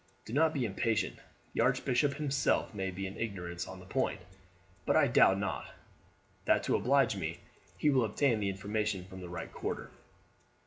Do 0.25 0.33
not 0.33 0.51
be 0.51 0.65
impatient, 0.65 1.17
the 1.53 1.61
archbishop 1.61 2.15
himself 2.15 2.73
may 2.73 2.89
be 2.89 3.05
in 3.05 3.17
ignorance 3.17 3.67
on 3.67 3.79
the 3.79 3.85
point; 3.85 4.19
but 4.83 4.95
I 4.97 5.05
doubt 5.05 5.37
not, 5.37 5.75
that 6.45 6.63
to 6.63 6.75
oblige 6.75 7.15
me, 7.15 7.37
he 7.77 7.91
will 7.91 8.05
obtain 8.05 8.39
the 8.39 8.49
information 8.49 9.05
from 9.05 9.21
the 9.21 9.29
right 9.29 9.53
quarter. 9.53 9.91